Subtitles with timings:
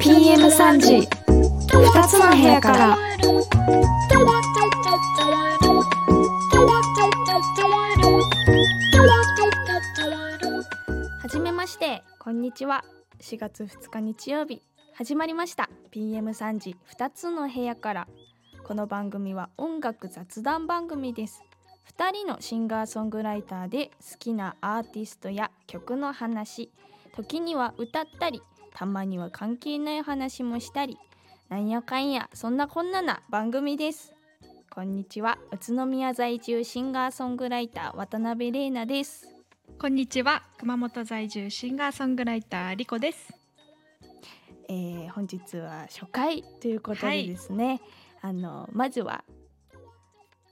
[0.00, 1.06] PM3 時
[1.68, 2.96] 2つの部屋から
[11.20, 12.82] はじめましてこんにちは
[13.20, 14.62] 4月2日日曜日
[14.94, 18.08] 始まりました PM3 時2つの部屋から
[18.64, 21.44] この番組は音楽雑談番組です。
[21.98, 26.70] 2人のシンガーソングライターで好きなアーティストや曲の話。
[27.14, 28.40] 時には歌ったり
[28.72, 30.96] たまには関係ない話もしたり
[31.50, 34.14] なんやかんやそんなこんなな番組です。
[34.70, 35.38] こんにちは。
[35.52, 39.28] 宇都宮在住シンガーソングライター渡辺玲奈です。
[39.78, 40.42] こんにちは。
[40.58, 43.34] 熊本在住シンガーソングライターリコです。
[44.68, 47.80] えー、本日は初回ということでですね、はい、
[48.24, 49.22] あのまずは、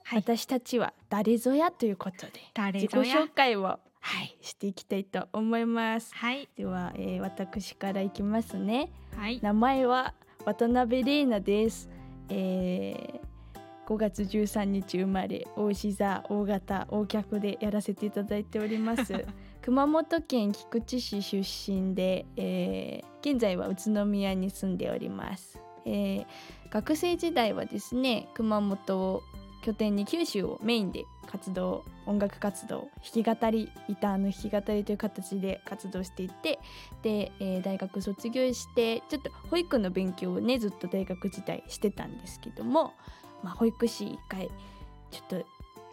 [0.04, 2.32] はい、私たちは誰ぞやということで
[2.74, 4.36] 自己紹介をはい。
[4.40, 6.12] していきたいと思います。
[6.12, 8.90] はい、では、えー、私からいきますね。
[9.16, 10.12] はい、名前は
[10.44, 11.88] 渡辺玲奈です。
[12.28, 19.24] えー、5月13日生まれ大志座大型大脚でやらせていただいております。
[19.62, 26.26] 熊本県菊池市出身で、えー、現在は宇都宮に住んでおります、えー、
[26.70, 29.22] 学生時代はですね熊本を
[29.62, 36.58] 拠点に九州をメインで活動音楽活動弾き語りギターの弾き語りという形で活動していて
[37.02, 42.92] で、えー、大学卒業してちょっと保育の勉強をねずっと大学時代してたんですけども、
[43.42, 44.50] まあ、保育士一回
[45.10, 45.46] ちょっと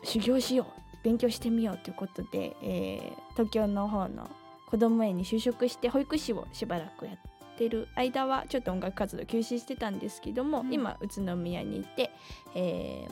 [0.03, 4.29] 修行しよう勉強してみようということで、えー、東京の方の
[4.65, 7.17] 子ども園に就職して保育士をしばらくやっ
[7.59, 12.09] てる間はちょっと音楽活動休止してたんですけども、うん、今宇都宮にいて、
[12.55, 13.05] え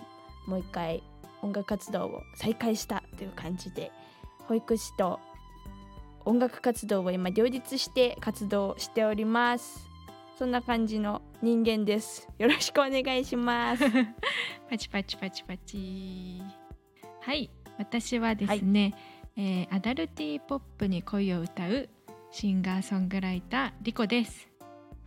[0.47, 1.03] ー、もう一回
[1.41, 3.91] 音楽活動を再開したという感じで
[4.47, 5.19] 保育士と
[6.23, 9.85] 音楽活動を今両立して活動しております。
[10.37, 12.27] そんな感じの人間です。
[12.37, 13.83] よろしくお願いします。
[14.69, 16.41] パチパチパチパチ。
[17.21, 18.93] はい私はですね、
[19.35, 21.89] はい、えー、アダルティーポップに恋を歌う
[22.31, 24.47] シンガーソングライターリコです、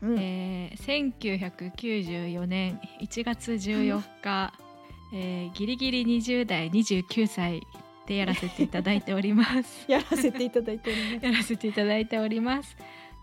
[0.02, 4.52] うん、えー、1994年1月14日、
[5.14, 7.62] えー、ギリギリ20代29歳
[8.06, 9.84] でやらせていただいております。
[9.90, 11.26] やらせていただいております。
[11.26, 12.76] やらせていただいております、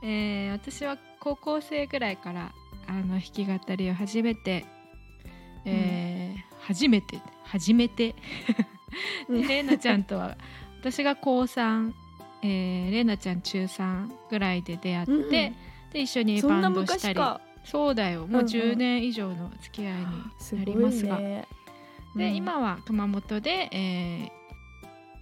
[0.03, 2.53] えー、私は高校生ぐらいから
[2.87, 4.65] あの弾き語りを始めて、
[5.65, 8.15] えー、うん、初めて初めて？
[9.29, 10.37] れいなちゃんとは
[10.79, 11.91] 私が高3、
[12.41, 15.55] えー、れいなちゃん中3ぐらいで出会って、うんうん、で
[15.93, 17.19] 一緒にバンドしたり。
[17.63, 18.27] そうだよ。
[18.27, 20.05] もう10年以上の付き合いに
[20.59, 21.47] なりますが、うんうんね、
[22.15, 24.29] で、今は熊本で、えー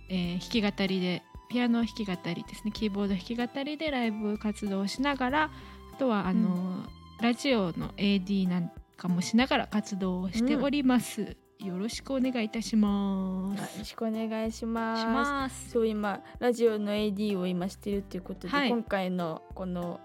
[0.10, 2.72] えー、弾き語りでピアノ弾き語りですね。
[2.72, 5.52] キーボード弾き語りでライブ活動をしながら
[5.94, 6.86] あとはあの、うん、
[7.20, 11.36] ラジオの AD なんかもしながら活動をしております。
[11.60, 13.60] よろしくお願いいたします。
[13.60, 15.70] よろしくお願いします。
[15.72, 20.00] そう今ラジオの AD を今してるっていうことで、はい、今回のこの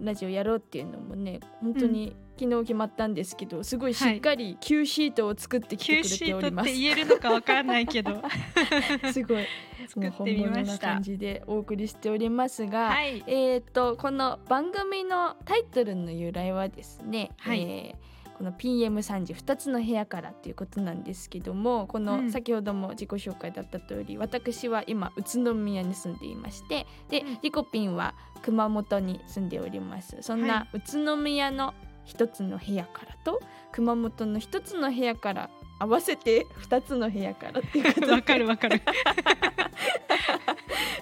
[0.00, 6.68] ラジオやろうっていうのもね本当に昨日決まったんですけど、うん、すごいしっかり Q シートを作ってきてくれております。
[6.68, 8.22] はい、言えるのかわかんないけど
[9.12, 9.46] すごい
[9.88, 10.94] 作ってみました。
[10.94, 18.11] 感じでお送りしておりますが、はい、えっ、とこの番組のタイトルの由来はですね、はい、えー
[18.42, 30.16] この PM3 時2つの部屋からということなんですけどもこの先ほども自己紹介だった通り、うん、私は今宇都宮に住んでいましてで、うん、リコピンは熊本に住んでおります。
[30.22, 31.72] そんな宇都宮の
[32.04, 38.82] 一つの部屋からと熊本の一つの部屋から合わせて 2つの部屋からっていうことわかるわかる。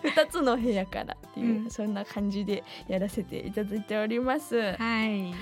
[0.02, 4.76] 2 つの部屋からっていう、うん、そんな感じでやらせていただいております。
[4.76, 5.32] はい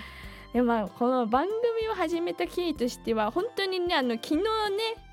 [0.52, 4.42] でまあこの番組を始めた経緯としては本当にねあの昨日ね、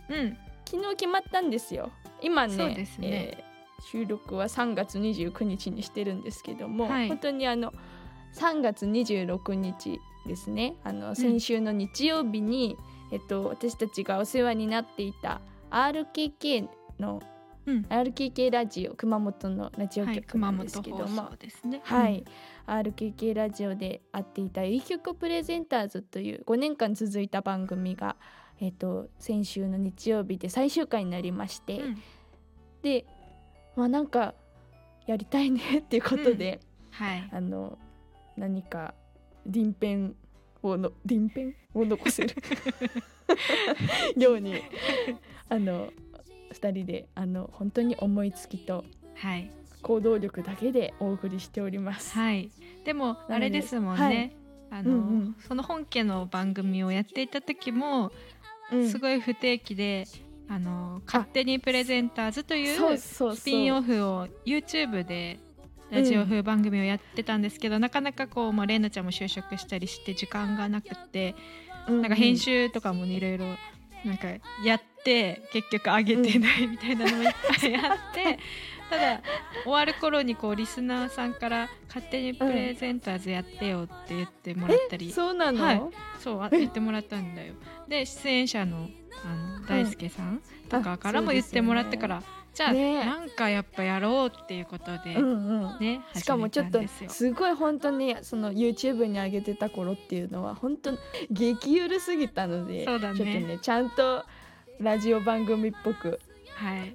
[0.09, 1.91] うん、昨日決まったんですよ。
[2.21, 7.73] 今ねね、えー、収録は3月29日にしてるんですけども、はい、本当にあの
[8.33, 10.75] 3月26日ですね。
[10.83, 12.77] あの先週の日曜日に、
[13.11, 16.67] うん、えっと、私たちがお世話になっていた RKK
[16.99, 17.21] の
[17.67, 21.31] うん、RKK ラジオ熊本のラジオ局なんですけども、は
[21.65, 21.81] い、ね。
[21.83, 22.23] はい、
[22.67, 28.15] RKK ラジオで会っていた「いい曲プレゼンターズ」という5年間続いた番組が、
[28.59, 32.01] えーと、先週の日曜日で最終回になりまして、うん、
[32.81, 33.05] で
[33.75, 34.33] まあなんか
[35.05, 36.59] やりたいねっていうことで、
[36.99, 37.77] うん、はい、あの
[38.37, 38.93] 何か
[39.45, 40.15] 鱗片
[40.63, 42.35] をの鱗片を残せる
[44.17, 44.55] ように
[45.49, 45.91] あの
[46.51, 48.83] 2人であの本当に思いつきと
[49.15, 49.51] はい
[49.85, 52.15] 行動力だけでお送りしております。
[52.15, 52.49] はい。
[52.83, 54.15] でもあれですもんはい。
[54.15, 54.35] ね、
[54.71, 55.35] あの、うんうん。
[55.47, 58.11] その本家の番組をやっていた時も、
[58.71, 58.89] うん。
[58.89, 60.07] すごい不定期で
[60.49, 62.97] あの勝手にプレゼンターズといそう
[63.35, 65.37] スピンオフを YouTube で
[65.91, 71.35] ラジオ風番組をやってたんですけど、なかなかこう、まあ、レイナちゃんも就職したりして時間がなくて、
[71.87, 72.01] うん。
[72.01, 73.45] なんか編集とかもねいろいろ
[74.03, 74.29] なんか
[74.63, 78.39] やって結局上げてないみたいなのもいっぱいあって、
[78.89, 79.21] ただ
[79.63, 85.81] 終わる頃にこうリスナーさんから勝手にプレゼンターズやってよって言ってもらったり、そうなの、はい。
[86.19, 87.53] そうあ言ってもらったんだよ。
[87.87, 88.89] で出演者の
[89.23, 92.23] あの大輔さんとかからも言ってもらってから、
[92.53, 93.01] じゃあ、ね。
[93.01, 95.79] えなんかやっぱやろうっていうことで、うんうん。
[95.79, 100.97] ねしかもちょっとすごい本当にその YouTube に上げてた頃っていうのは本当
[101.31, 103.17] 激ゆるすぎたのでそうだね。
[103.17, 104.25] ちょっとねちゃんと
[104.79, 106.19] ラジオ番組っぽくはい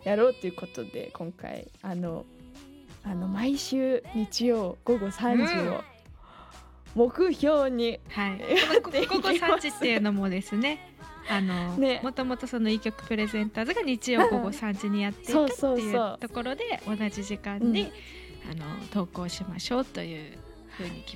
[0.04, 2.24] やろうということで今回あの
[3.02, 5.82] あの毎週日曜午後3時を
[6.94, 8.40] 目標に、はい。
[8.40, 8.46] や
[8.78, 9.20] っていきます。
[9.20, 10.94] 午後3時っていうのもですね
[11.28, 12.00] あのね。
[12.02, 17.92] もともとそのいい曲プレゼンターズが日曜午後3時にやっていたっていそううところで同じ時間に、
[18.50, 20.38] あの投稿しましょうという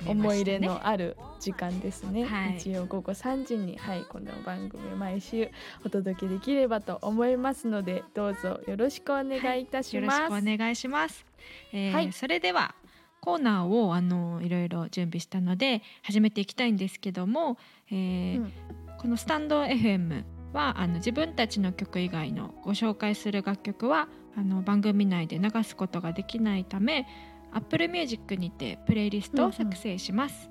[0.07, 0.59] 思い入れ。
[0.59, 5.49] のある時間ですね、はい日曜午後3時に、はい、この番組を毎週
[5.85, 10.43] お届けできればと思いますのでどうぞよろしくお願いいたしよろします。
[10.43, 11.25] くお願いします。
[11.71, 12.75] えーはいそれでは
[13.21, 17.57] コーナーをあのいろいろ準備したので始めていきたいんですけども、
[17.89, 18.53] えーうん
[18.97, 27.05] このスタンド FM はあの自分たちの曲以外のご紹介する楽曲はあの番組内で流すことができないため
[27.55, 30.49] Apple Music にてプレイリストを作成します。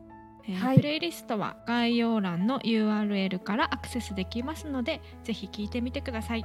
[0.49, 6.45] えーはいプレイリストは概要欄の URL からアクセスできますのでぜひ聞いてみてください。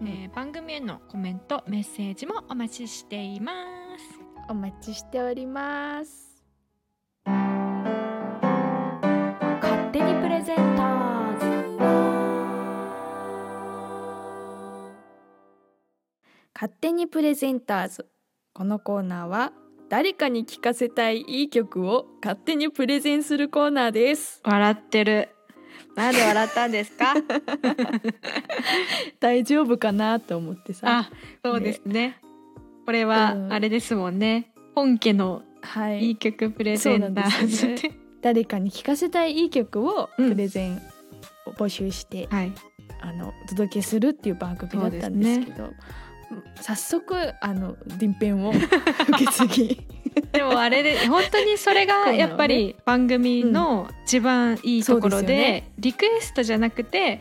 [0.00, 3.52] うんえー番組へのコメントメッセージもお待ちしていま
[3.98, 4.04] す
[4.48, 6.42] お待ちしております。
[7.24, 7.34] 勝
[9.92, 11.44] 手にプレゼンターズ。
[16.54, 18.06] 勝手にプレゼンターズ。
[18.52, 19.52] このコーナーは
[19.94, 24.40] 誰かに聴かせたいいい曲を勝手にプレゼンするコーナーです。
[24.42, 25.28] 笑ってる。
[25.94, 27.14] なんで笑ったんですか？
[29.20, 31.06] 大丈夫かなと思ってさ。
[31.08, 31.10] あ
[31.44, 32.18] そうですね。
[32.86, 33.52] これはうん。
[33.52, 36.10] あれですもんね、本家のはい。
[36.10, 37.98] い曲プレゼンターそうなんですズよね。
[38.20, 40.82] 誰かに聴かせたいいい曲をうんプレゼン
[41.46, 42.52] を募集して、はい。
[43.00, 45.70] あのお届けするっていう番組だったんですけど
[46.60, 48.50] 早速あの鱗片を
[49.08, 49.86] 受け継ぎ。
[50.32, 55.70] でもあれで 本当にそれがやっぱり番組の一番いいところで,、でね。
[55.78, 57.20] リクエストじゃなくて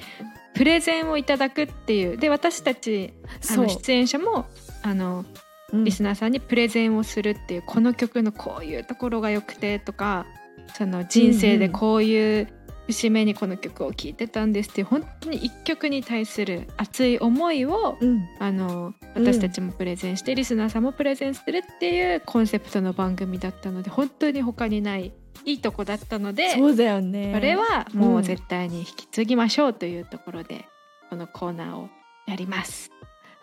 [0.54, 2.18] プレゼンをいただくっていう。
[2.18, 3.14] で私たち
[3.52, 4.46] あの出演者も
[4.82, 5.26] あの
[5.72, 5.84] うん。
[5.84, 10.28] リスナーさんにプレゼンをするっていうこの曲のこういうところが良くてとか
[10.76, 12.48] その人生でこういう
[12.88, 18.28] 節目にこの曲を聴いてたんですっていう本当に一曲に対する熱い思いをうん。
[18.40, 19.26] あのうん。
[19.26, 25.14] 私たちもプレゼンして、リスナーさんもプレゼンするっていうコンセプトの番組だったので本当に他にない
[25.46, 27.34] いいとこだったのでそうだよね。
[27.34, 30.66] これはもう絶対に引き継ぎましょうというところで、
[31.10, 31.90] このコーナーを
[32.28, 32.92] やります。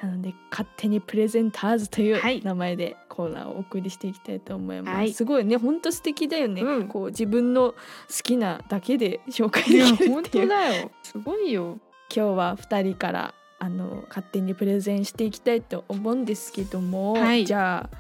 [0.03, 2.39] なので勝手にプレゼンターズといはい。
[2.39, 5.13] う名前でコーナーをお送りしていきたいと思います、はい。
[5.13, 6.89] すごいね本当素敵だよね、うん。
[6.89, 7.77] こう自分の好
[8.23, 10.49] きなだけで紹介できる本っていう。
[10.49, 10.91] 当だよ。
[11.03, 11.79] すごいよ。
[12.15, 17.45] 今日は2人からあの勝手にプレゼンしていきたいと思うんですけども、はい。
[17.45, 17.97] じゃあ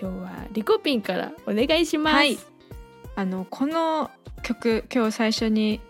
[0.00, 2.14] 今日はリコピンからお願いします。
[2.14, 2.38] はい。
[3.14, 4.10] あのこの
[4.42, 5.80] 曲今日最初に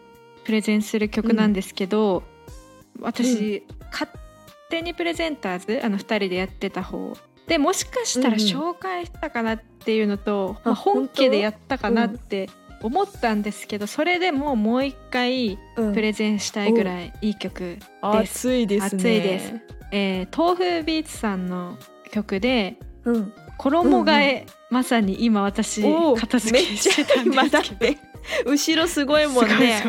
[0.44, 2.24] プレゼンする曲なんですけど、
[3.00, 4.10] 私、勝
[4.72, 7.14] 手にプレゼンターズあの2人でやってた方
[7.46, 12.48] でもしかしたらうんうん紹介したかなっていうのと、あまあ本家でやったかな本って
[12.80, 17.90] 思ったんですけど、それでももう一回うんプレゼンしたいぐらいいい曲です。
[18.00, 18.86] 熱いですね。
[18.86, 19.54] 熱いです。
[19.90, 21.76] えー豆腐ビーツさんの
[22.10, 23.32] 曲でうん。
[23.58, 25.82] 衣替え、まさに今私
[26.16, 28.11] 片付けしてたんですけど
[28.46, 29.82] 後ろすごいもんね。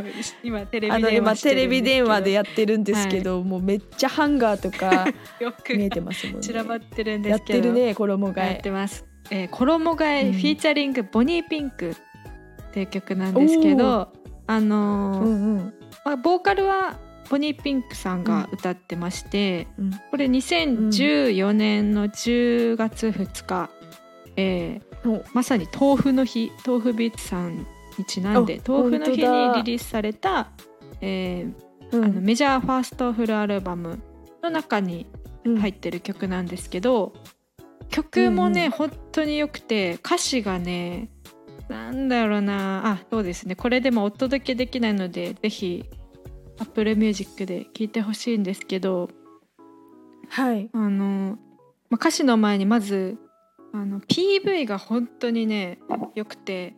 [0.44, 5.08] 今テレあのビ電今テレビ電話でやってるんですけど、もうめっちゃハンガーとか
[5.40, 6.42] よく見えてますもんね。
[6.42, 7.62] 散らばってるんでやっすけど。
[7.62, 8.62] てるね衣替やっえ。
[8.62, 10.34] てます、えー、衣替えうん。
[10.34, 11.96] フィーチャリングボニーピンクっ
[12.74, 14.12] ていう曲なんですけど
[14.48, 15.74] あのーうんうん。
[16.06, 16.98] まあ、ボーカルは
[17.30, 19.92] ボニーピンクさんが歌ってまして、うん。
[20.12, 23.70] これ2014年の10月2日、
[24.36, 25.24] えーお。
[25.34, 27.66] まさに豆腐の日豆腐ビーツさん
[27.98, 30.52] にちなんであ豆腐の日にリリースされた、
[31.02, 32.06] えーうん。
[32.06, 34.00] あのメジャーファーストフルアルバム
[34.42, 35.08] の中に
[35.46, 35.58] うん。
[35.58, 37.14] 入ってる曲なんですけど、
[37.90, 38.66] 曲もね、うん。
[38.68, 41.10] うん本当に良くて歌詞がね
[41.68, 43.56] なんだろうなあそうですね。
[43.56, 45.86] これでもお届けできないのでぜひ
[46.60, 49.10] Apple Music で聴いてほしいんですけど
[50.30, 50.70] はい。
[50.74, 51.38] あの、
[51.90, 53.18] まあ、歌詞の前にまず
[53.74, 55.80] あの PV が本当にね
[56.16, 56.76] 良くて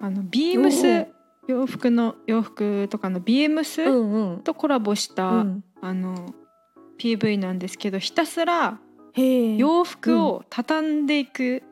[0.00, 1.06] あのビームス
[1.46, 4.40] 洋服の洋服とかのビームスうんうん。
[4.40, 5.64] とコラボした、うん。
[5.80, 6.34] あの
[6.98, 8.78] PV なんですけどひたすら
[9.16, 11.62] 洋服を畳んでいく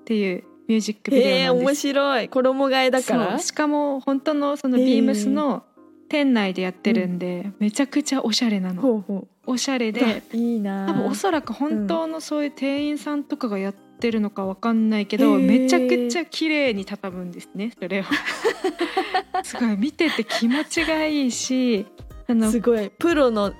[0.00, 1.80] っていうミュージックビデへえ面オなんです。
[1.82, 2.28] 白い。
[2.28, 3.38] 衣替えだから？
[3.38, 5.64] しかも本当のそのビームスの
[6.08, 8.80] 店内でやってるんで、めちゃくちゃおしゃれなの。
[8.80, 18.04] ほうほおしゃれうでいいな多分おそらく本当のそういう店員さんとかがやってるのかわかんないけど、めちゃくちゃ綺麗に畳むんですねそれを
[19.42, 21.86] すごい見てて気持ちがいいし
[22.28, 22.90] あのすごい。
[22.98, 23.52] プロの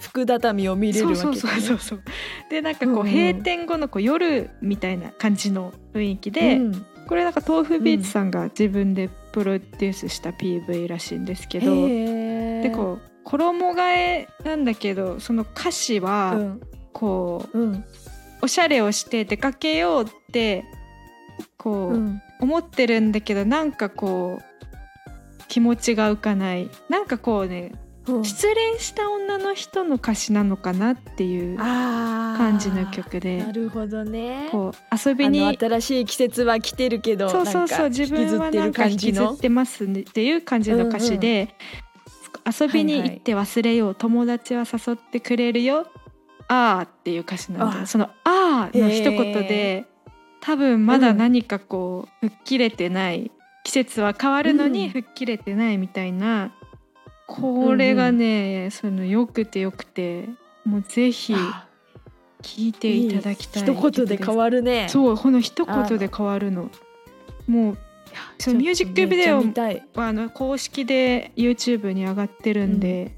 [0.00, 2.02] 服畳を見れるわけだ、ね、そうそうそうそう
[2.50, 3.06] でなんかこう、うんうん。
[3.06, 6.86] 閉店後のこう夜みたいな感じの雰囲気で、うん。
[7.06, 16.60] これなんか豆腐ビーツさんが自分でプロデュースした PV らしいんですけど、へえでこう衣替えなんだけどその歌詞はうん。
[16.92, 17.84] こう、うん
[18.42, 20.64] おしゃれをして出かけようって
[21.56, 22.22] こう、うん。
[22.40, 26.68] 思ってるんだけどなんかこう気持ちが浮かない。
[26.88, 27.72] なんかこうね
[28.08, 28.24] うん。
[28.24, 33.44] 失恋した女の人の歌詞なのかなっていう感じの曲で。
[33.44, 34.48] なるほどね。
[34.50, 41.54] こう遊びに新しい季節は来てるけどそうそうそう自分はなんか感じの引きずってますねっていう感じの歌詞で、
[42.44, 45.86] 遊びに行って忘れよう、友達は誘ってくれるよ
[46.52, 47.86] あーっていう歌詞なんだ。
[47.86, 49.86] その「あー」の一言で
[50.40, 53.30] 多分まだ何かこう吹っ切れてない
[53.64, 54.72] 季節は変わるのうん。
[54.72, 56.52] に吹っ切れてないみたいな、
[57.26, 60.28] これがね、そのよくてよくて
[60.64, 61.66] もうぜひあ。
[62.42, 63.62] 聞いていただきたい。
[63.62, 64.88] 一言で変わるね。
[64.88, 66.70] そうこの一言で変わるの。
[67.46, 67.78] もう
[68.38, 69.86] そうミュージックビデオめっちゃ見たい。
[69.94, 73.14] あの公式で YouTube に上がってるんで、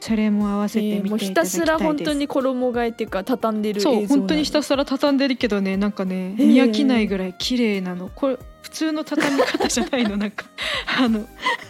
[0.00, 8.10] それも合わせてえーもう見ていただきたいです、ひたすら本当に衣替えっていうか畳んでるそう本当にひたすすら畳んでるけどねなんかね見飽きないぐらい綺麗なの。
[8.14, 10.16] これ普通の畳み方じゃないの。
[10.16, 10.44] なんか
[10.98, 11.26] あの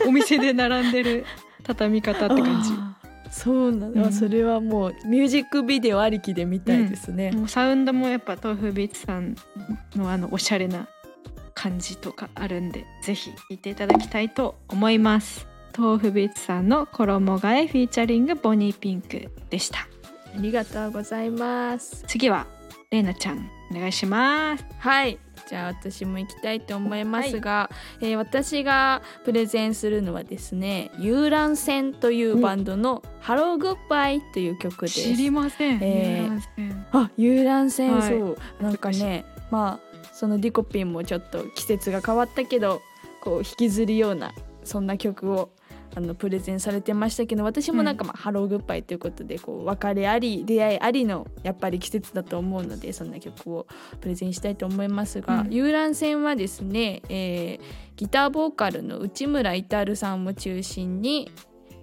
[0.07, 1.25] お店で並んでる
[1.63, 2.71] 畳み方って感じ。
[3.31, 4.13] そうなの、うん。
[4.13, 9.37] それはもうミュージックビデオありきで見たいですね、もうサウンドもやっぱ豆腐ビーツさん
[9.95, 10.89] のあのおしゃれな
[11.55, 19.81] 感じとかあるんでぜひ聴いていただきたいと思います tofubeats さんの衣替え featuring BONNIE PINK でした。
[19.81, 19.87] あ
[20.39, 22.03] りがとうございます。
[22.07, 22.47] 次は
[22.91, 24.65] レイナちゃんお願いします。
[24.79, 25.19] はい。
[25.49, 35.01] じゃあ私も行きたいと思いますが、えー私がプレゼンするのはですね遊覧船というバンドの「Hello Goodbye」という曲です。
[35.01, 38.19] 知りません、えーあ遊覧船、はい。
[38.19, 38.39] そう。
[38.63, 42.81] なんかねまあそのディコピンもちょっと季節が変わったけど
[43.21, 44.33] こう引きずるような
[44.65, 45.51] そんな曲を
[45.97, 53.67] あのプレゼンされてましたけど私もなんかまあ、ハローグッバイということでこう別れあり出会いありのやっぱり季節だと思うのでそんな曲を
[54.03, 55.51] プレゼンしたいと思いますが、うん。
[55.51, 61.33] 遊覧船はですね、えーギターボーカルの内村至さんを中心に、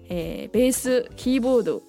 [0.08, 1.82] えーベースキーボード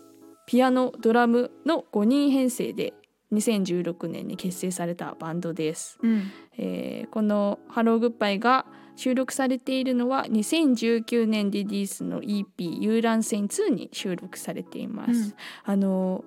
[0.47, 2.95] ピアノドラムの5人編成で
[3.33, 6.31] 2016年に結成されたバンドです、うん。
[6.57, 12.45] えーこの「ハローグッバイ」が収録されているのは2019年リリースの EP
[12.79, 15.33] 「遊覧船2」に収録されています、うん。
[15.63, 16.23] あの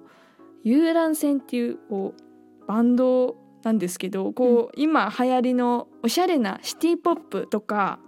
[0.64, 7.98] 遊覧船っていうこうバンドなんですけどこう、今流行りのおしゃれなシティポップとか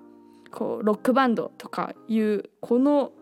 [0.50, 3.12] こうロックバンドとかいうこの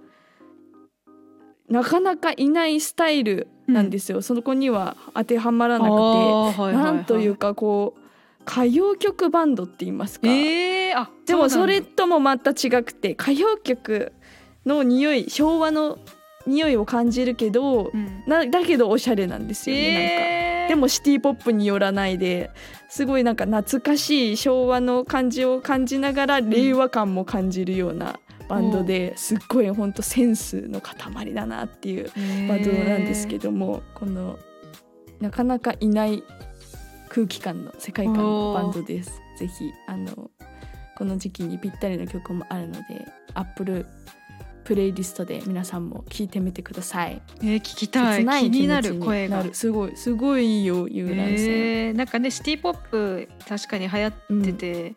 [1.69, 6.85] なかなかいないスタイルなんですよ、そこには当てはまらなくて、はいはいはい。
[6.85, 8.01] なんというかこう
[8.49, 14.13] 歌謡曲バンドって言いますか、えー、あでもそれうともまた違くて歌謡曲
[14.65, 15.99] の匂い昭和の
[16.47, 17.91] 匂いを感じるけど、
[18.27, 18.51] なん。
[18.51, 20.09] だ、なだけどおしゃれなんですうんよね、なんか。
[20.09, 22.51] えーでもシティポップによらないで
[22.89, 32.11] すごいなんか懐かしい昭和の感じを感じながら令和感も感じるようなバンドですっごいほんとセンスの塊だなっていう
[32.49, 34.39] バンドなんですけども、この
[35.21, 36.23] なかなかいない
[37.19, 39.21] 空気感の世界観のバンドです。
[39.37, 40.31] ぜひあの
[40.97, 43.87] この時期にぴったりの曲もあるので Apple
[44.63, 47.21] プレイリストで皆さんも聴いてみてください。
[47.41, 48.25] えー、聞きたい。
[48.25, 49.45] 気になる声が。
[49.53, 51.89] すごいすごいいいよ遊覧船。
[51.89, 54.95] えー、なんかねシティポップ確かに流行ってて、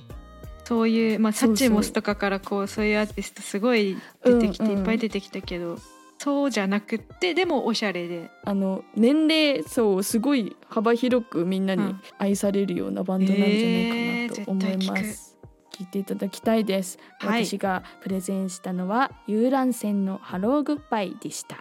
[0.66, 4.78] そういうまあサッチモスとかからこうそういうアーティストすごい出てきて、うんうん。
[4.78, 5.80] いっぱい出てきたけど
[6.24, 15.36] そうじゃなくってでもおしゃれであの年齢層すごい幅広くみんなに愛されるようなバンドなんじゃないかなと思います。
[15.72, 17.00] 聞いていただきたいです。
[17.18, 21.58] はい私がプレゼンしたのは遊覧船のハローグッバイでした。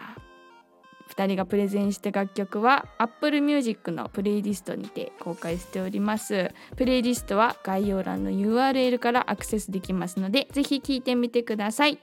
[1.09, 11.99] 2人がプレゼンした楽曲は Apple Music のプレイリストにて公開しておりますプレイリストは概要欄の URL からアクセスできますのでぜひ聴いてみてください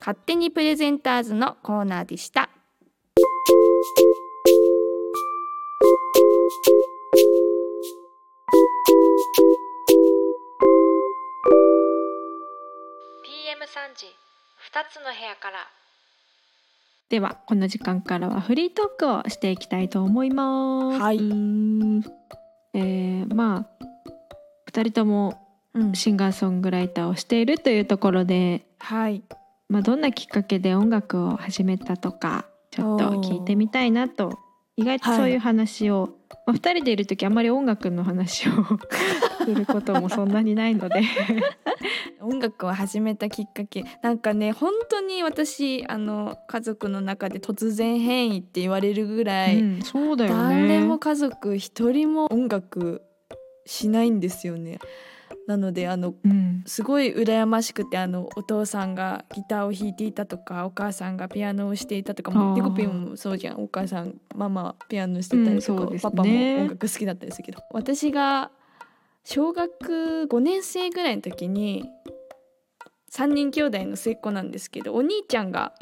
[0.00, 2.50] 勝手にプレゼンターズのコーナーでした。
[13.98, 15.66] 時2つの部屋から。
[17.10, 20.98] ではこの時間からはフリートークをしていきたいと思います。
[21.00, 21.18] はい。
[22.74, 23.84] えーまあ
[24.70, 25.94] 2人ともうん。
[25.94, 29.22] シンガーソングライターをしているというところで、はい
[29.68, 34.38] まあ、どんなきっかけで音楽を始めたとかちょっと聞いてみたいなと
[34.76, 36.10] 意外とそういう話を、
[36.46, 38.52] まあ、2人でいる時あまり音楽の話を
[39.44, 41.02] することもそんなにないので
[42.22, 50.68] 音楽を始めたきっかけなんかね本当に私あの家族の中で突然変異って言われるぐらい、うんそうだよね。
[50.68, 53.02] 誰も家族一人も音楽
[53.66, 54.78] しないんですよね。
[55.48, 56.62] なのであのうん。
[56.66, 63.62] すごい羨ましくてあのお父さんがギターを弾いていたとかお母さんがピアノをしていたとかデコピンもそうじゃん。
[63.62, 66.00] お母さんママピアノしてたりとか、うんね。
[66.00, 67.62] パパも音楽好きだったりするけど。
[67.72, 68.50] 私が
[69.24, 71.86] 小学5年生ぐらいの時に
[73.10, 75.72] 3人兄弟の末っ子なんですけどお兄ちゃんが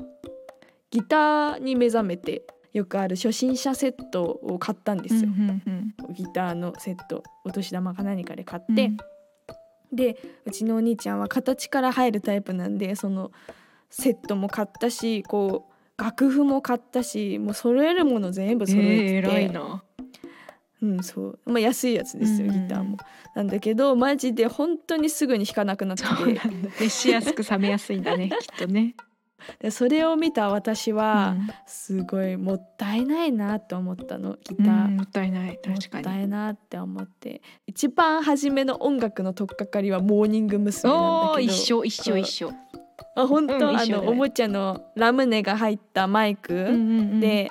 [0.92, 5.30] ギターに目覚めてよくある初心者セットを買ったんですよ。
[6.10, 8.96] ギターのセットお年玉か何かで買って、うん
[9.92, 13.32] でうちのお兄ちゃんは形から入るタイプなんでその
[13.90, 19.82] セットも買ったしこう楽譜も買ったしもう揃えるもの全部揃えてて、えー、偉いな。
[20.82, 22.98] うんそうまあ、安いやつですようんギターも。
[23.34, 28.94] なんだけどマジで本当にすぐに弾かなくなってそうなんだ熱しやすく冷めやすいんだね きっとね。
[29.60, 31.48] でそれを見た私はうん。
[31.66, 34.88] すごいもったいないなと思ったのギタうー。
[34.88, 36.04] んもったいないもっ確かに。
[36.04, 37.42] たいなって思って。
[37.66, 40.92] 一番初めの音楽の取っかかりはモーニング娘。
[40.92, 41.52] なんだけど。
[41.52, 42.52] 一緒一緒一緒。
[43.14, 47.50] あ本当、あうん一緒だよのおもちゃのラムネが入ったマイうんクうんうん、で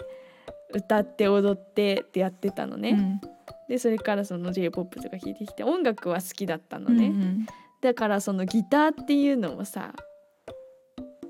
[0.73, 3.21] 歌って踊ってってやってたのね、うん。
[3.69, 7.45] でそれからその j p o p とか聴いてきて音楽は好きだったのうんね、うん。
[7.81, 9.93] だからそのギターっていうのもさ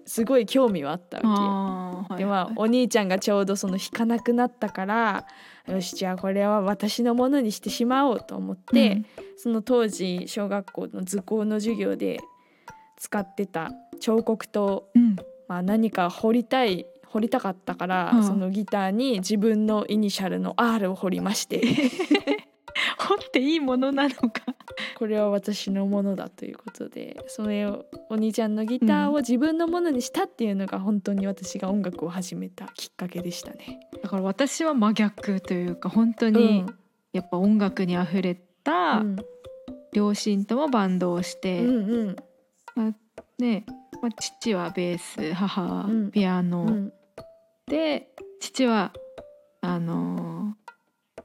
[0.06, 5.26] すごい興味はあったわけでまあお兄ちゃんがちょうどその弾かなくなったから
[5.68, 9.06] よしじゃあこれは私のものにしてしまおうと思って、うん。
[9.38, 12.20] その当時小学校の図工の授業で
[12.98, 15.15] 使ってた彫刻と、うん。
[15.48, 18.24] まあ、何か彫りたい彫りたかったから、うん。
[18.24, 21.62] そのギターに自分のイニシャルの R を彫りまして
[23.06, 24.41] 掘っていいものなのか。
[24.98, 33.80] これは私のものだということでそれをお兄ちゃんのギターを自分のものにしたっていうのが本当に私が音楽を始めたきっかけでしたね。
[34.04, 36.76] だから私は真逆というか本当うにん。
[37.13, 39.15] やっぱ音楽にあふれたうん。
[39.94, 42.15] 両親ともバンドをしうて、んうん。
[43.39, 43.65] ね、
[44.02, 46.12] まあ、父はベース母はうん。
[46.12, 46.94] ピアノ、うん。
[47.68, 48.10] で
[48.41, 48.91] 父は
[49.62, 50.64] あのー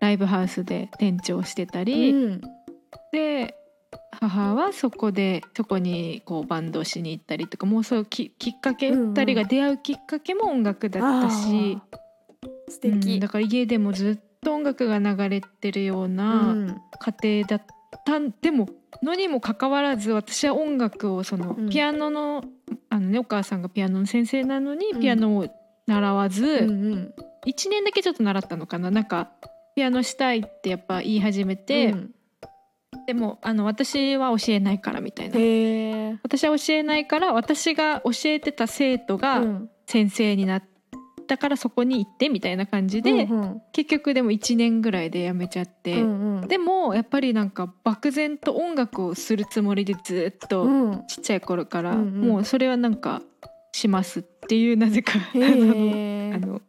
[0.00, 2.40] ライブハウスで店長をしてたり、うん。
[3.12, 3.54] で
[4.12, 9.12] 母はそこでそこにこうバンドをしに行ったりとかもうそういうききっかけ、うんうん。
[9.14, 11.78] 2人が出会うきっかけも音楽だったし、
[12.68, 16.80] 素敵、うんだから家でもずっと音楽が流れてるよううなん。
[17.22, 17.62] 家庭だっ
[18.04, 18.68] たんでも
[19.02, 21.70] のにもかかわらず私は音楽をそのうん。
[21.70, 22.44] ピアノの,、
[22.88, 25.00] あのね、お母さんがピアノの先生なのにうん。
[25.00, 25.46] ピアノを
[25.86, 27.14] 習わず、うんうん。
[27.46, 28.90] 1年だけちょっと習ったのかな。
[28.90, 29.30] なんか
[29.80, 32.10] ピアノしたいってやっぱ言い始めて、うん。
[33.06, 36.18] でもあの私は教えないからみたいな。
[36.22, 39.70] 私は教えないから私が教えてた生徒がうん。
[39.86, 40.62] 先生になっ
[41.26, 43.62] たからそこに行ってみたいな感じで、うんうん。
[43.72, 46.46] 結局でも1年ぐらいで辞めちゃって、うんうん。
[46.48, 51.06] でもやっぱりなんか漠然と音楽をするつもりでずっとうん。
[51.06, 52.20] ちっちゃい頃から、うんうん。
[52.20, 53.22] もうそれはなんか
[53.72, 55.14] しますっていうなぜか。
[55.34, 56.60] あへの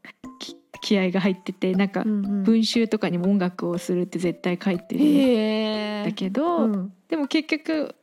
[0.82, 2.26] 気合が入っててなんかうん。
[2.26, 6.94] うん文集とかにも音楽をするって絶対書いてるんだけど、うん。
[7.08, 7.96] でも結局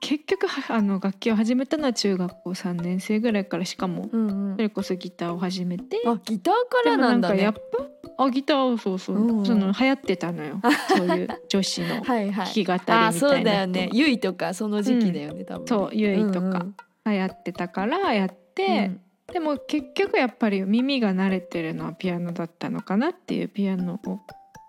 [0.00, 4.56] 結局はあの楽器を始めたのは中学校3年生ぐらいからしかもうんうん。
[4.56, 7.42] それこそギターを始めてあギターからなんだね。
[7.42, 7.60] やっぱ
[8.24, 9.46] あギターそうそう、うんうん。
[9.46, 10.60] その流行ってたのよ。
[10.94, 12.46] そういう女子のはいはい。
[12.46, 13.06] 弾き語りみたいな。
[13.06, 13.88] あそうだよね。
[13.92, 16.76] ゆいとかその時期だよね、多分そうゆいとかうんうん。
[17.06, 18.90] 流行ってたからやって、
[19.32, 24.20] でも結局やっぱり耳が慣れてるのはピアノだったのかなっていうピアノを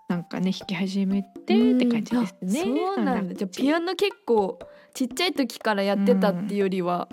[0.08, 2.60] なんかね弾き始めてって感じですね。
[2.60, 3.34] そうなんだ。
[3.34, 4.58] じゃあピアノ結構
[4.94, 7.08] ちっちゃい時からやってたっていうよりは、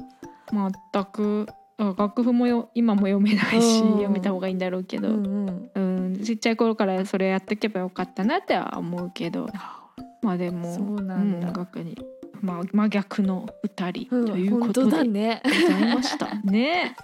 [0.51, 9.47] 全くあ楽譜もよ今も読めないしうん読めた方がいいんだろうけど、うんうんうん、ちっちゃい頃からそれやっておけばよかったなっては思うけど。
[10.21, 11.49] まあでもそうなんだ。
[11.49, 11.95] 音楽に、
[12.41, 15.41] まあ、真逆の二人うんというこ本とでね。
[15.43, 16.95] ざいました ね。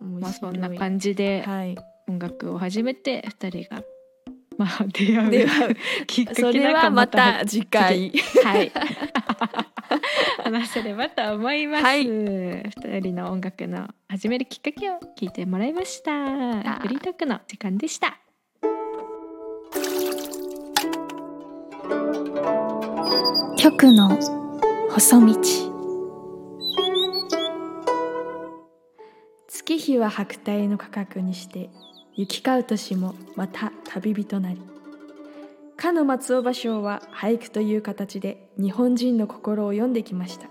[0.00, 1.76] 面白いまあそんな感じではい。
[2.06, 3.82] 音楽を始めて二人が
[4.58, 8.12] まあ出会うきっかそれけなんかはまた次回。
[8.44, 8.72] はい。
[10.44, 11.84] 話せればと思います。
[11.84, 16.10] はい二人の音楽の始めるきっかけを聞いてもらいました。
[16.80, 18.18] フリートークの時間でした。
[23.56, 24.43] 曲の
[24.96, 25.34] 細道。
[29.48, 31.68] 月日は白帯の価格にして
[32.14, 34.62] 行き交う年もまた旅人なり。
[35.76, 40.46] かの松尾芭蕉は俳句という形で日本人の心を読んできました。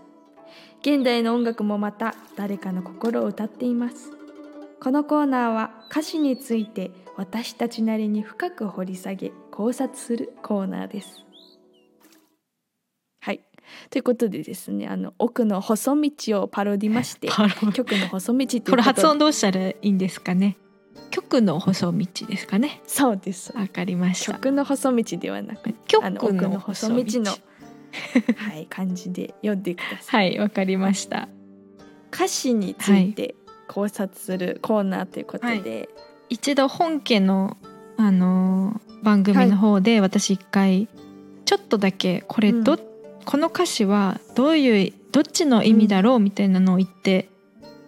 [0.82, 4.12] 現代の音楽もまた誰かの心を歌っています。
[4.82, 11.24] このコーナーは歌詞について私たちなりに深く掘り下げ考察するコーナーです。
[13.90, 17.30] ということでですねあの奥の細道をパロディまして
[17.74, 20.58] 曲の細道っていうこれ発と音どうしたらいいんですかね？
[21.10, 22.82] 曲の細道ですかね？
[22.86, 24.34] そうですわかりました。
[24.34, 27.32] 曲の細道ではなく曲あの奥の細道の
[28.36, 31.30] はい感じで読んでくださいはい、わかりました。
[32.12, 33.36] 歌詞について
[33.68, 35.90] 考察するコーナーということで、
[36.30, 37.58] 一度本家の
[37.98, 40.88] あのー番組の方で私一回
[41.46, 42.93] ちょっとだけこれど、うん
[43.26, 47.30] この歌詞はどういうどっちの意味だろうみたいなのを言って、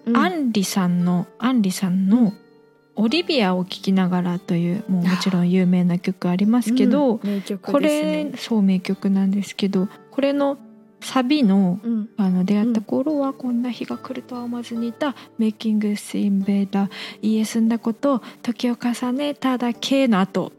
[0.06, 0.18] うん。
[0.18, 2.34] アンリさんのアンリさんの
[2.96, 10.58] 「オリビアを聴きながら」というもうもちろん有名な曲ありますけど、うん名曲これねそう名曲なんですけどこれの
[11.02, 12.10] サビのうん。
[12.18, 16.90] あの出会った頃はこんな日が来るとは思わずにいた「メイキングスインベーダー
[17.22, 20.54] 家住んだこと時を重ねただけ」の後。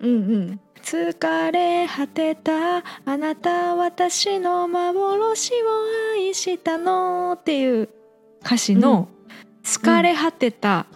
[0.00, 5.56] うんうん疲れ果てたあなた私の幻を
[6.16, 7.88] 愛したのっていう
[8.44, 9.08] 歌詞の
[9.62, 10.86] 「疲れ果てた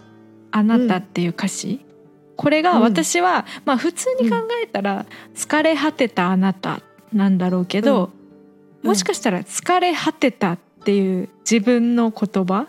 [0.51, 1.85] あなた」っていう歌詞、
[2.35, 6.81] これが私は、まあ普通に考えたら「疲れ果てたあなた」
[7.13, 8.11] なんだろうけど、
[8.83, 8.89] うん。
[8.89, 12.67] もしかしたら「疲れ果てた」っていう自分の言葉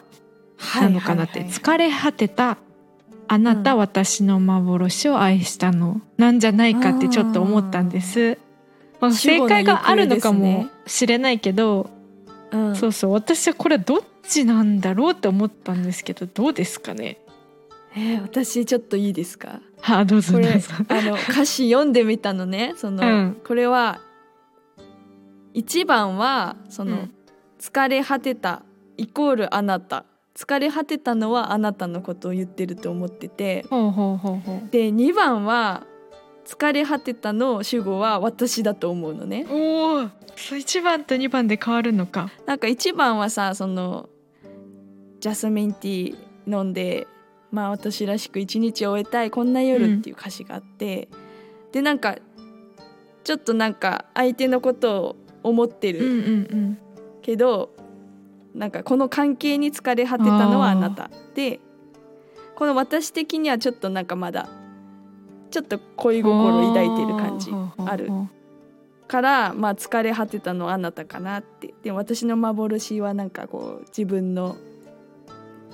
[0.80, 2.58] なのかなって、疲れ果てた
[3.28, 3.78] あなた、うん。
[3.78, 6.00] 私の幻を愛したの。
[6.16, 8.38] なんじゃないかってちょっと思ったんです。
[9.00, 11.90] まあ、正解があるのかもしれないけど、
[12.50, 12.74] うん。
[12.74, 17.18] そうそう私はこれどっちなんだろうって思ったんですけどどうですかね？
[17.94, 19.60] えー私ちょっといいですか？
[19.80, 20.70] はあどうぞどうぞ。
[20.88, 22.72] あの歌詞読んでみたのね。
[22.76, 23.40] その、うん。
[23.46, 24.00] これは
[25.54, 27.14] 一番はその、うん。
[27.60, 28.62] 疲れ果てた
[28.96, 30.04] イコールあなた
[30.38, 34.70] 疲れ果てたのはあなたのことを言ってると思っててほうほうほうほう。
[34.70, 35.84] で2番は
[36.44, 42.30] 疲れ果てたの主語は私だと思うのねおお1番と2番で変わるのか。
[42.46, 44.08] なんか1番はさその
[45.18, 47.08] ジャスミンティー飲んで
[47.50, 51.08] まあ私らしく一日終えたいこんな夜っていう歌詞があって、
[51.72, 52.16] でなんか
[53.24, 56.78] ちょっとなんか相手のことを思ってる、うんうんうん。
[57.22, 57.70] けど
[58.58, 61.10] なんかこの関係に疲れ果てたのはあなた。
[61.34, 61.60] で
[62.56, 64.48] この私的にはちょっとなんかまだ
[65.50, 67.52] ちょっと恋心を抱いてる感じ
[67.86, 68.10] ある。
[69.06, 71.72] からまあ疲れ果てたのはあなたかなって。
[71.82, 74.56] でも私の幻はなんかこう自分の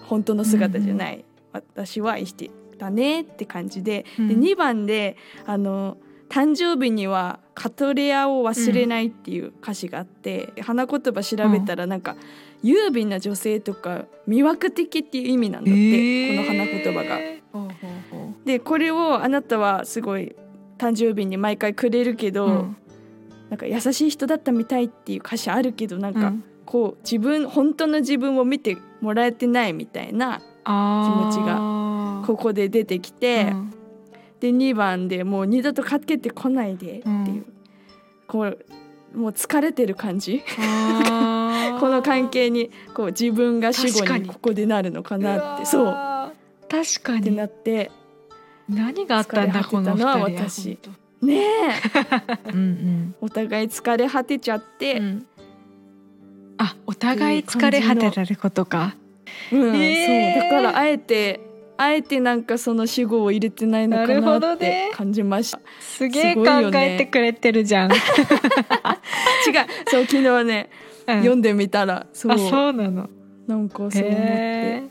[0.03, 4.29] 本当の姿じゃない、私は愛してたねって感じで,、うん。
[4.29, 5.17] で2番で
[5.47, 5.97] あの
[6.29, 12.17] 誕生日にはカトレアを忘れないっていう歌詞があって、花言葉調べたらなんか、
[12.65, 17.19] 優美な女性とか魅惑的っていう意味なんだって、この花言葉が。
[17.53, 17.71] ほうほう
[18.11, 20.35] ほでこれをあなたはすごい
[20.79, 22.77] 誕生日に毎回くれるけど、ううん。
[23.51, 26.45] なんか優しい人だったみたいっていう歌詞あるけどなんかうん。
[26.65, 33.71] こう自分本当の自分を見てもらえてないみたいな気持ちがここで出てきて、うん。
[34.41, 37.47] で2番でもう二度とかけてこないでっていう、うん。
[38.27, 38.59] こう
[39.15, 40.43] もう疲れてる感じ。
[41.81, 45.67] この関係にこう自分が死後にここでなるのかなって。
[45.67, 45.95] そう。
[46.69, 47.35] 確かに。
[47.37, 47.91] なって
[48.69, 50.79] 何があったんだこのはは私。
[51.23, 52.53] ねえ。
[52.53, 55.05] うんお互い疲れ果てちゃって、うん。
[55.05, 55.27] うん
[56.57, 58.95] あお互い疲れ果てたってことか。
[59.53, 60.43] うん、へーそう。
[60.43, 61.41] だからあえて
[61.77, 66.43] あえてなんかその主語を入れてないのかなって感じました、すげえ考
[66.75, 67.99] えてくれてるじゃん、 違う。
[69.87, 70.71] そう昨日ね、
[71.07, 71.19] うん。
[71.19, 72.33] 読んでみたらそう。
[72.33, 73.09] あそうなの。
[73.47, 74.83] なんかそう思って、へ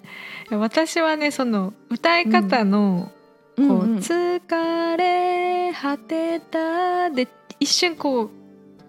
[0.50, 0.56] ー。
[0.58, 3.12] 私はねその歌い方の、
[3.56, 3.98] こう、うんうん。
[3.98, 7.28] 疲れ果てたで
[7.60, 8.30] 一瞬こう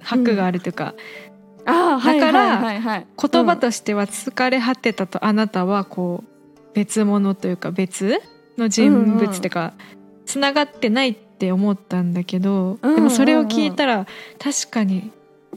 [0.00, 0.94] 拍があるというか、
[1.64, 2.80] あーはいだからはいはい。
[2.80, 6.33] はい、言葉としては疲れ果てたとあなたはこう
[6.74, 8.20] 別物というか別
[8.58, 9.72] の人物っていうか
[10.26, 14.06] つながってないって思ったんだけど、うんうんうんでもそれを聞いたら
[14.38, 15.10] 確かに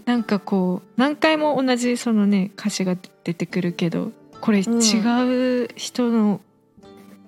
[0.05, 6.41] なんかこう何回も同じそのね歌詞が出てくるけどこれうん違う人の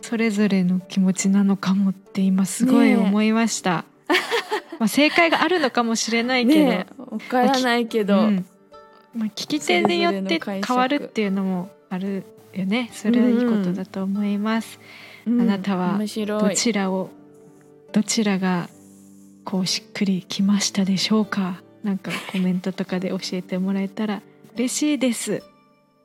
[0.02, 3.86] それぞれの気持ちなのかもって今すごい思いました。
[4.80, 8.46] まあ正解があるのかもしれないけど、ねえわからないけど、うん。
[9.14, 12.24] まあ、聞き手によって変わるっていうのもある
[12.60, 12.90] よね。
[12.94, 14.80] それはいいことだと思います、
[15.26, 15.42] うん。
[15.42, 16.08] あなたはどい。
[16.56, 17.10] ちらを
[17.92, 18.70] どちらが
[19.44, 21.62] こうしっくりきましたでしょうか？
[21.84, 24.22] なんかコメントとかで教えてもらえたら
[24.56, 25.42] 嬉しいです。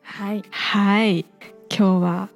[0.03, 0.45] はい。
[0.51, 1.27] はい。
[1.69, 2.29] 今日は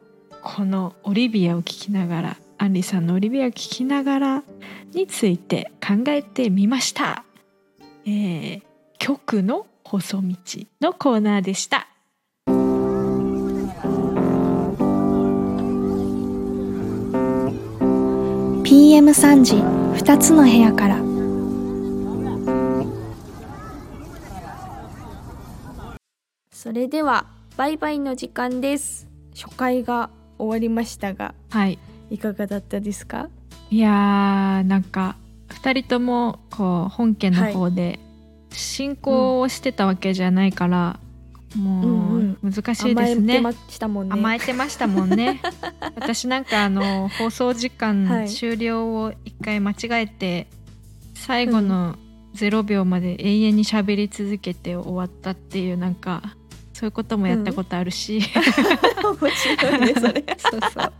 [0.42, 4.42] このオリビアを聞きながらアンリさんのオリビアを聞きながら
[4.92, 7.24] について考えてみました、
[8.04, 8.62] えー、
[8.98, 10.36] 曲の細道
[10.80, 11.86] のコーナーでした
[18.68, 20.98] PM3 時2つの部屋から。
[26.52, 27.24] それでは
[27.56, 29.08] バイバイの時間です。
[29.34, 31.78] 初回が終わりましたがはい。
[32.10, 33.30] いかがだったですか？
[33.70, 35.16] いやーなんか
[35.48, 37.98] 2人ともこう本家の方で
[38.50, 41.00] 進行をしてたわけじゃないから、
[41.56, 44.12] もう難しいですね、甘えてましたもんね。
[44.12, 45.40] 甘えてましたもんね。
[45.96, 50.46] 私なんかあの放送時間はい終了を一回間違えて、
[51.14, 51.96] 最後の
[52.34, 56.22] 0秒まで永遠に喋り続けて終わったっていうなんか
[56.74, 58.20] そういうこともやったことあるし、
[59.20, 60.24] 面白いねそれ。
[60.38, 60.92] そうそう。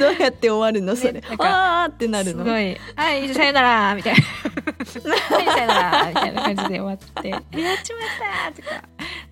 [0.00, 2.44] どうやって終わるのそれ、ねなんかあーってなるの。
[2.44, 4.20] すごい「はいさよなら」みたいな
[5.36, 7.74] 「はいさよなら」みたいな感じで終わって「やっちまっ
[8.48, 8.82] た!」とか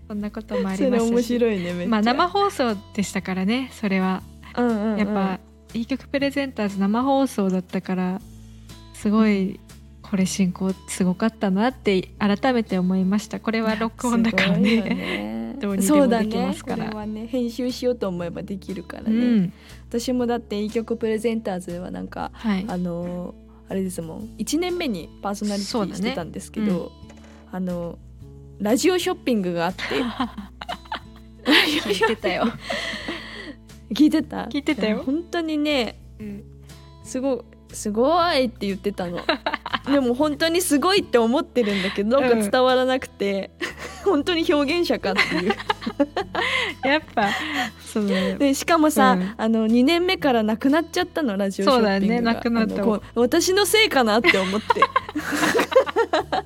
[0.08, 1.10] そんなこともありまし。
[1.10, 4.22] たし白いねまあ生放送でしたからねそれは。
[4.56, 4.98] うんうんうん。
[4.98, 5.40] やっぱ、
[5.74, 8.20] いい曲プレゼンターズ生放送だったから
[8.94, 9.60] すごい
[10.02, 13.40] これ進行すごかったなって改めて思いました。
[13.40, 14.80] これは録音だからね。
[14.80, 15.56] ね。
[15.60, 16.84] どうにでもできまねすから。
[16.84, 19.52] これはね編集しようと思えばできるからうね、ん。
[19.88, 22.64] 私もだっていい曲プレゼンターズはなんかはい。
[22.68, 24.28] あのーあれですもん。
[24.38, 26.92] 1年目にパーソナリティしてたんですけど、
[27.50, 27.98] あの
[28.58, 29.82] ラジオショッピングがあって。
[31.46, 32.44] 聞いてたよ、
[33.92, 34.44] 聞いてた？
[34.46, 34.98] 聞いてたよ。
[34.98, 36.44] や本当にねうん。
[37.04, 37.40] すごい
[37.72, 39.20] すごいって言ってたの。
[39.86, 43.50] でも本当にすごいって思ってるんだけどなんか伝わらなくて、
[44.04, 45.54] 本当に表現者かっていう。
[46.84, 47.28] やっぱ
[47.84, 49.34] そのでしかもさ、うん。
[49.36, 52.32] あの2年目からなくなっちゃったのラジオショッピングが。
[52.32, 53.10] そうだねなくなった。
[53.14, 54.66] 私のせいかなって思って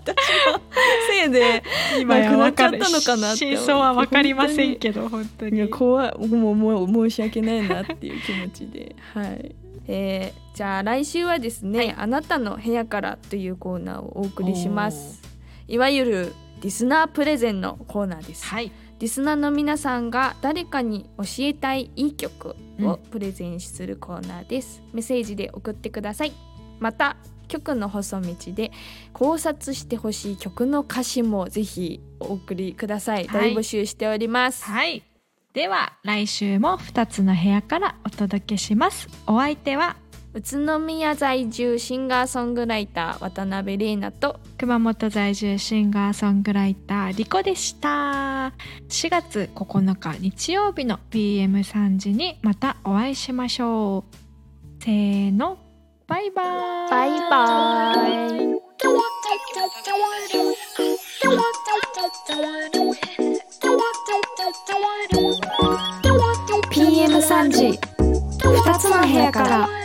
[1.08, 1.62] せいで
[2.00, 6.28] 今やなくな分かるっちゃったのかなって真相は分かりませんけど本当いやに怖い。
[6.28, 8.94] もうもう申し訳ないなっていう気持ちで。
[9.14, 9.54] はい。
[9.88, 15.22] えーじゃあ来週はですね、あなたの部屋からというコーナーをお送りします。
[15.68, 18.70] いわゆるリスナープレゼンのコーナーです、はい。
[18.98, 22.86] リスナーの皆さんが誰かに教えたいいい曲うん。
[22.88, 26.32] をプレゼンするコーナーです、メッセージで送ってください。
[26.78, 27.16] また
[27.50, 28.72] 曲の細道で
[29.12, 33.52] 考察してほしい曲の歌詞もぜひお送りください、はい。
[33.52, 35.02] 大募集しております、はい。
[35.52, 39.08] では来週も2つの部屋からお届けします。
[39.26, 39.96] お相手は
[40.32, 48.52] 宇都宮在住シンガーソングライター渡辺玲奈と熊本在住シンガーソングライターリコでした。
[48.88, 54.84] 4月9日日曜日の PM3 時にまたお会いしましょう。
[54.84, 55.58] せーの
[56.10, 58.10] バイバーイバイバイ
[66.72, 67.78] PM3 時
[68.40, 69.68] 2つの部屋から「